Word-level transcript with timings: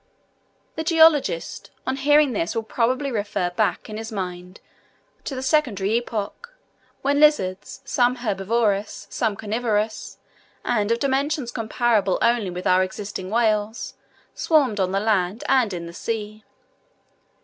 The 0.77 0.83
geologist 0.83 1.69
on 1.85 1.97
hearing 1.97 2.31
this 2.33 2.55
will 2.55 2.63
probably 2.63 3.11
refer 3.11 3.51
back 3.51 3.87
in 3.87 3.97
his 3.97 4.11
mind 4.11 4.59
to 5.25 5.35
the 5.35 5.43
Secondary 5.43 5.91
epochs, 5.99 6.49
when 7.03 7.19
lizards, 7.19 7.81
some 7.85 8.15
herbivorous, 8.15 9.05
some 9.11 9.35
carnivorous, 9.35 10.17
and 10.65 10.91
of 10.91 10.97
dimensions 10.97 11.51
comparable 11.51 12.17
only 12.23 12.49
with 12.49 12.65
our 12.65 12.81
existing 12.81 13.29
whales, 13.29 13.93
swarmed 14.33 14.79
on 14.79 14.91
the 14.91 14.99
land 14.99 15.43
and 15.47 15.71
in 15.71 15.85
the 15.85 15.93
sea. 15.93 16.45